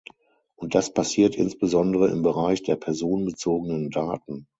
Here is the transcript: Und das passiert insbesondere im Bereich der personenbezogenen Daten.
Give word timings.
Und 0.55 0.73
das 0.73 0.91
passiert 0.95 1.35
insbesondere 1.35 2.07
im 2.09 2.23
Bereich 2.23 2.63
der 2.63 2.75
personenbezogenen 2.75 3.91
Daten. 3.91 4.47